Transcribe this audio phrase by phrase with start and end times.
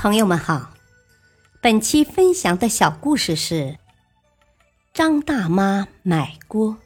[0.00, 0.74] 朋友们好，
[1.60, 3.78] 本期分享的小故事是
[4.94, 6.76] 张大妈买锅。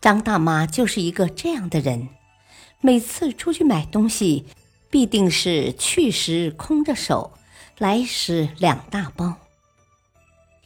[0.00, 2.08] 张大妈就是一个这样的人，
[2.80, 4.46] 每次出去买东西，
[4.88, 7.34] 必定是去时空着手，
[7.76, 9.34] 来时两大包。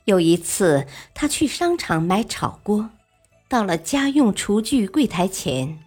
[0.05, 2.91] 有一次，她去商场买炒锅，
[3.49, 5.81] 到了家用厨具柜台前。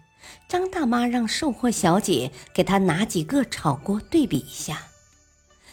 [0.48, 4.88] 张大妈让售货小姐给她拿几个炒锅对比一下。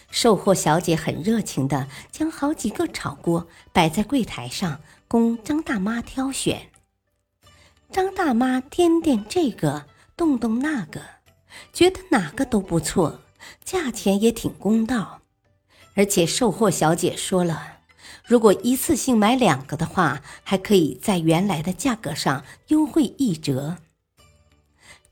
[0.09, 6.70] 售货小姐很热情的将好几个炒锅摆在柜台上，供张大妈挑选。
[7.91, 9.85] 张大妈掂掂这个，
[10.16, 11.01] 动动那个，
[11.71, 13.21] 觉得哪个都不错，
[13.63, 15.21] 价钱也挺公道。
[15.95, 17.79] 而且售货小姐说了，
[18.26, 23.77] 如果一次性买两个的话，还可以在原来的价格上优惠一折。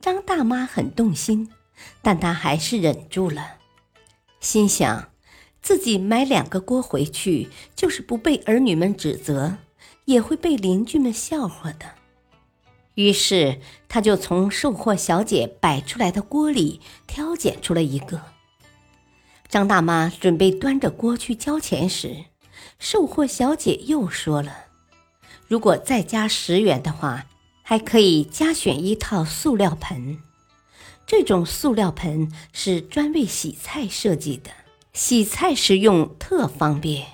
[0.01, 1.51] 张大妈很动心，
[2.01, 3.57] 但她还是忍住了，
[4.39, 5.11] 心想
[5.61, 9.57] 自己买两个锅回去，就是不被儿女们指责，
[10.05, 11.85] 也会被邻居们笑话的。
[12.95, 18.23] 于是，她就从售货小姐摆出来的锅里挑拣出了一个。
[19.47, 22.25] 张大妈准备端着锅去交钱时，
[22.79, 24.65] 售货小姐又说了
[25.47, 27.27] ：“如果再加十元的话。”
[27.63, 30.19] 还可以加选一套塑料盆，
[31.05, 34.51] 这种塑料盆是专为洗菜设计的，
[34.93, 37.07] 洗菜时用特方便。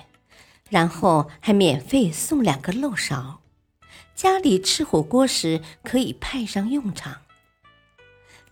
[0.70, 3.40] 然后还免费送两个漏勺，
[4.14, 7.22] 家里吃火锅时可以派上用场。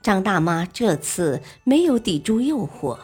[0.00, 3.00] 张大妈这次没有抵住诱惑，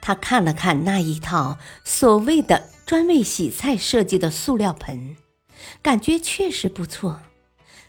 [0.00, 5.16] 她看了看那一套所谓的专为洗菜设计的塑料盆，
[5.80, 7.20] 感觉确实不错。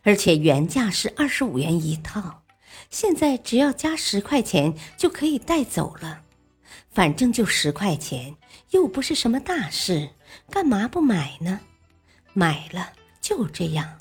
[0.04, 2.44] 而且原价是二十五元一套，
[2.90, 6.22] 现在只要加十块钱就可以带走了。
[6.92, 8.36] 反正就十块钱，
[8.72, 10.10] 又不是什么大事，
[10.50, 11.62] 干嘛不买呢？
[12.34, 12.90] 买了
[13.22, 13.98] 就这样。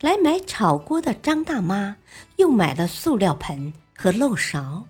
[0.00, 1.96] 来买炒锅的张大妈
[2.36, 4.86] 又买了塑料盆和漏勺。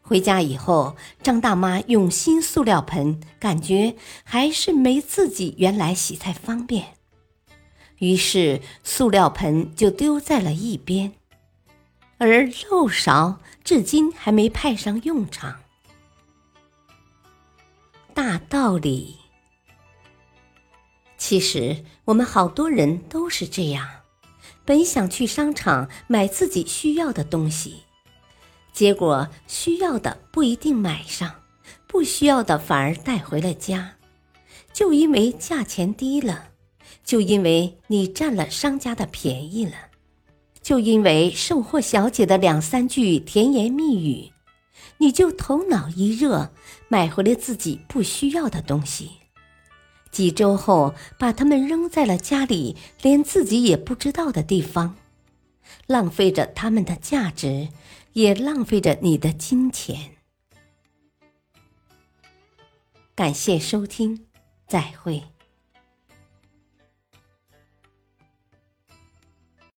[0.00, 3.94] 回家以后，张大妈用新塑料盆，感觉
[4.24, 6.94] 还是没自己原来洗菜方便。
[8.00, 11.12] 于是，塑料盆就丢在了一边，
[12.18, 15.60] 而漏勺至今还没派上用场。
[18.14, 19.16] 大道理，
[21.18, 23.86] 其实我们好多人都是这样：
[24.64, 27.82] 本想去商场买自己需要的东西，
[28.72, 31.42] 结果需要的不一定买上，
[31.86, 33.96] 不需要的反而带回了家，
[34.72, 36.46] 就因为价钱低了。
[37.04, 39.74] 就因为你占了商家的便宜了，
[40.62, 44.32] 就因为售货小姐的两三句甜言蜜语，
[44.98, 46.52] 你就头脑一热
[46.88, 49.10] 买回了自己不需要的东西，
[50.10, 54.96] 几周后把它们扔在了家里连自己也不知道的地方，
[55.86, 57.68] 浪费着它们的价值，
[58.12, 60.10] 也浪费着你的金钱。
[63.14, 64.26] 感谢收听，
[64.66, 65.22] 再会。